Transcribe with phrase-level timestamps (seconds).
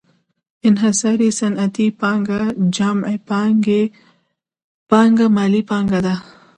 [0.67, 2.41] انحصاري صنعتي پانګه
[2.75, 3.81] جمع بانکي
[4.89, 6.15] پانګه مالي پانګه ده